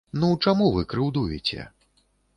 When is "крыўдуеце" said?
0.95-1.71